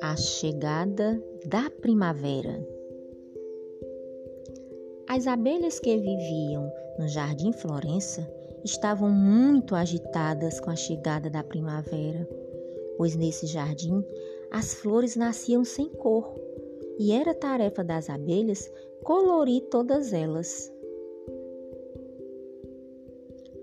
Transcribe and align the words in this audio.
A 0.00 0.16
chegada 0.16 1.22
da 1.46 1.68
primavera. 1.68 2.66
As 5.08 5.26
abelhas 5.26 5.78
que 5.78 5.96
viviam 5.96 6.72
no 6.98 7.08
Jardim 7.08 7.52
Florença 7.52 8.26
estavam 8.64 9.10
muito 9.10 9.74
agitadas 9.74 10.58
com 10.60 10.70
a 10.70 10.76
chegada 10.76 11.28
da 11.28 11.44
primavera, 11.44 12.26
pois 12.96 13.14
nesse 13.14 13.46
jardim 13.46 14.04
as 14.50 14.74
flores 14.74 15.16
nasciam 15.16 15.64
sem 15.64 15.88
cor 15.88 16.34
e 16.98 17.12
era 17.12 17.34
tarefa 17.34 17.84
das 17.84 18.08
abelhas 18.08 18.70
colorir 19.02 19.62
todas 19.70 20.12
elas. 20.12 20.71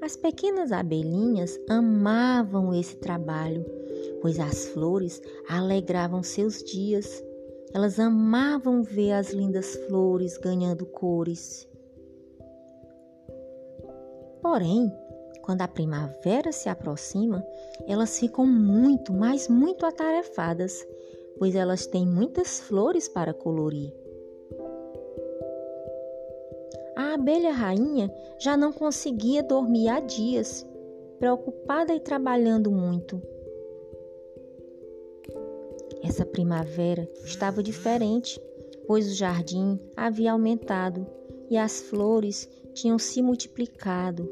As 0.00 0.16
pequenas 0.16 0.70
abelhinhas 0.70 1.58
amavam 1.68 2.72
esse 2.72 2.96
trabalho, 2.96 3.64
pois 4.20 4.38
as 4.38 4.66
flores 4.68 5.20
alegravam 5.48 6.22
seus 6.22 6.62
dias. 6.62 7.22
Elas 7.74 7.98
amavam 7.98 8.82
ver 8.82 9.12
as 9.12 9.32
lindas 9.32 9.74
flores 9.88 10.38
ganhando 10.38 10.86
cores. 10.86 11.68
Porém, 14.40 14.90
quando 15.42 15.62
a 15.62 15.68
primavera 15.68 16.52
se 16.52 16.68
aproxima, 16.68 17.44
elas 17.86 18.18
ficam 18.18 18.46
muito, 18.46 19.12
mas 19.12 19.48
muito 19.48 19.84
atarefadas, 19.84 20.86
pois 21.38 21.54
elas 21.54 21.86
têm 21.86 22.06
muitas 22.06 22.60
flores 22.60 23.08
para 23.08 23.34
colorir. 23.34 24.07
Abelha 27.18 27.52
rainha 27.52 28.10
já 28.38 28.56
não 28.56 28.72
conseguia 28.72 29.42
dormir 29.42 29.88
há 29.88 29.98
dias, 29.98 30.64
preocupada 31.18 31.92
e 31.92 31.98
trabalhando 31.98 32.70
muito. 32.70 33.20
Essa 36.02 36.24
primavera 36.24 37.10
estava 37.24 37.60
diferente, 37.60 38.40
pois 38.86 39.10
o 39.10 39.14
jardim 39.14 39.80
havia 39.96 40.30
aumentado 40.30 41.04
e 41.50 41.56
as 41.56 41.80
flores 41.80 42.48
tinham 42.72 42.98
se 42.98 43.20
multiplicado. 43.20 44.30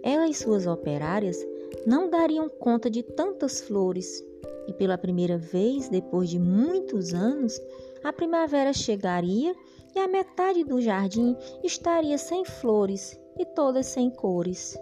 Ela 0.00 0.28
e 0.28 0.34
suas 0.34 0.64
operárias 0.64 1.44
não 1.86 2.08
dariam 2.08 2.48
conta 2.48 2.90
de 2.90 3.02
tantas 3.02 3.60
flores, 3.60 4.24
e 4.66 4.72
pela 4.72 4.98
primeira 4.98 5.38
vez, 5.38 5.88
depois 5.88 6.28
de 6.28 6.38
muitos 6.38 7.14
anos, 7.14 7.60
a 8.04 8.12
primavera 8.12 8.72
chegaria 8.72 9.54
e 9.94 9.98
a 9.98 10.06
metade 10.06 10.62
do 10.64 10.80
jardim 10.80 11.36
estaria 11.64 12.18
sem 12.18 12.44
flores 12.44 13.18
e 13.38 13.44
todas 13.44 13.86
sem 13.86 14.10
cores. 14.10 14.78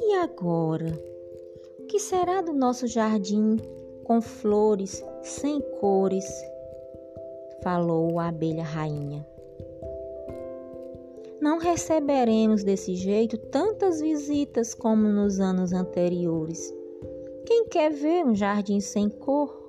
E 0.00 0.14
agora? 0.14 0.92
O 1.78 1.86
que 1.86 1.98
será 1.98 2.40
do 2.42 2.52
nosso 2.52 2.86
jardim 2.86 3.56
com 4.04 4.20
flores 4.20 5.02
sem 5.22 5.60
cores? 5.80 6.26
Falou 7.62 8.18
a 8.18 8.28
abelha 8.28 8.64
rainha. 8.64 9.26
Não 11.42 11.58
receberemos 11.58 12.62
desse 12.62 12.94
jeito 12.94 13.36
tantas 13.36 14.00
visitas 14.00 14.74
como 14.74 15.08
nos 15.08 15.40
anos 15.40 15.72
anteriores. 15.72 16.72
Quem 17.44 17.64
quer 17.64 17.90
ver 17.90 18.24
um 18.24 18.32
jardim 18.32 18.78
sem 18.78 19.08
cor? 19.08 19.68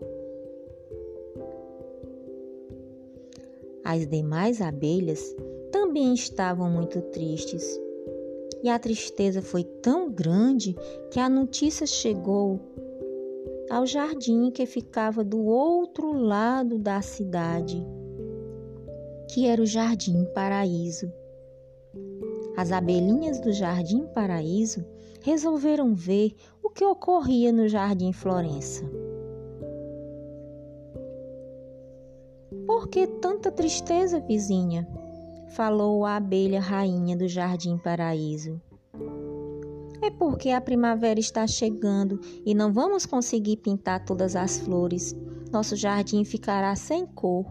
As 3.84 4.08
demais 4.08 4.62
abelhas 4.62 5.36
também 5.72 6.14
estavam 6.14 6.70
muito 6.70 7.02
tristes. 7.02 7.82
E 8.62 8.70
a 8.70 8.78
tristeza 8.78 9.42
foi 9.42 9.64
tão 9.64 10.12
grande 10.12 10.76
que 11.10 11.20
a 11.20 11.28
notícia 11.28 11.88
chegou 11.88 12.60
ao 13.68 13.88
jardim 13.88 14.52
que 14.52 14.68
ficava 14.68 15.24
do 15.24 15.44
outro 15.44 16.14
lado 16.14 16.78
da 16.78 17.02
cidade, 17.02 17.84
que 19.34 19.48
era 19.48 19.60
o 19.60 19.66
Jardim 19.66 20.24
Paraíso. 20.36 21.12
As 22.64 22.72
abelhinhas 22.72 23.42
do 23.42 23.52
Jardim 23.52 24.08
Paraíso 24.08 24.86
resolveram 25.22 25.94
ver 25.94 26.34
o 26.64 26.70
que 26.70 26.86
ocorria 26.86 27.52
no 27.52 27.68
Jardim 27.68 28.14
Florença. 28.14 28.90
Por 32.66 32.88
que 32.88 33.06
tanta 33.06 33.52
tristeza, 33.52 34.22
vizinha? 34.22 34.88
Falou 35.50 36.06
a 36.06 36.16
abelha 36.16 36.62
rainha 36.62 37.18
do 37.18 37.28
Jardim 37.28 37.78
Paraíso. 37.78 38.62
É 40.02 40.10
porque 40.10 40.52
a 40.52 40.62
primavera 40.62 41.20
está 41.20 41.46
chegando 41.46 42.18
e 42.46 42.56
não 42.56 42.72
vamos 42.72 43.06
conseguir 43.06 43.58
pintar 43.58 44.06
todas 44.06 44.38
as 44.38 44.58
flores. 44.60 45.14
Nosso 45.52 45.76
jardim 45.76 46.24
ficará 46.24 46.74
sem 46.78 47.06
cor. 47.06 47.46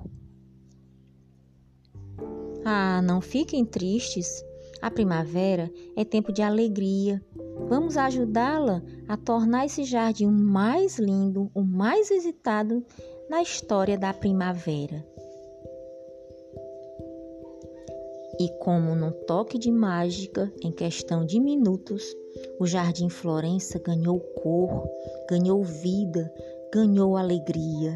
Ah, 2.65 3.03
não 3.03 3.21
fiquem 3.21 3.63
tristes. 3.63 4.43
A 4.83 4.91
primavera 4.91 5.71
é 5.97 6.05
tempo 6.05 6.33
de 6.33 6.43
alegria. 6.43 7.23
Vamos 7.69 7.97
ajudá-la 7.97 8.83
a 9.09 9.17
tornar 9.17 9.65
esse 9.65 9.85
jardim 9.85 10.27
o 10.27 10.33
mais 10.33 10.99
lindo, 10.99 11.49
o 11.55 11.63
mais 11.63 12.09
visitado 12.09 12.85
na 13.31 13.41
história 13.41 13.97
da 13.97 14.13
primavera. 14.13 15.07
E 18.41 18.49
como 18.59 18.97
num 18.97 19.13
toque 19.25 19.57
de 19.57 19.71
mágica, 19.71 20.53
em 20.65 20.73
questão 20.73 21.25
de 21.25 21.39
minutos, 21.39 22.03
o 22.59 22.67
Jardim 22.67 23.09
Florença 23.09 23.79
ganhou 23.79 24.19
cor, 24.19 24.89
ganhou 25.31 25.63
vida, 25.63 26.33
ganhou 26.73 27.17
alegria. 27.17 27.95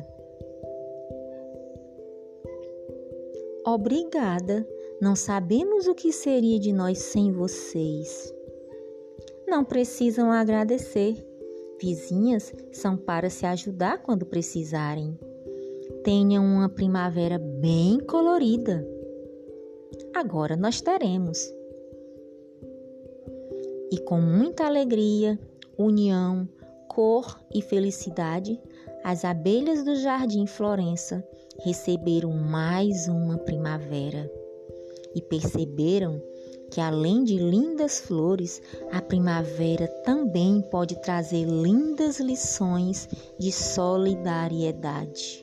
Obrigada, 3.64 4.64
não 4.98 5.14
sabemos 5.14 5.86
o 5.86 5.94
que 5.94 6.10
seria 6.10 6.58
de 6.58 6.72
nós 6.72 6.98
sem 6.98 7.30
vocês. 7.30 8.32
Não 9.46 9.62
precisam 9.62 10.32
agradecer. 10.32 11.22
Vizinhas 11.78 12.54
são 12.72 12.96
para 12.96 13.28
se 13.28 13.44
ajudar 13.44 14.02
quando 14.02 14.24
precisarem. 14.24 15.18
Tenham 16.02 16.42
uma 16.42 16.70
primavera 16.70 17.38
bem 17.38 18.00
colorida. 18.00 18.88
Agora 20.14 20.56
nós 20.56 20.80
teremos. 20.80 21.38
E 23.92 23.98
com 23.98 24.18
muita 24.18 24.64
alegria, 24.64 25.38
união, 25.76 26.48
cor 26.88 27.38
e 27.54 27.60
felicidade, 27.60 28.58
as 29.04 29.26
abelhas 29.26 29.84
do 29.84 29.94
Jardim 29.94 30.46
Florença 30.46 31.22
receberam 31.62 32.32
mais 32.32 33.08
uma 33.08 33.36
primavera 33.36 34.28
e 35.16 35.22
perceberam 35.22 36.22
que 36.70 36.80
além 36.80 37.24
de 37.24 37.38
lindas 37.38 38.00
flores, 38.00 38.60
a 38.92 39.00
primavera 39.00 39.88
também 40.04 40.60
pode 40.70 41.00
trazer 41.00 41.46
lindas 41.46 42.20
lições 42.20 43.08
de 43.38 43.50
solidariedade. 43.50 45.42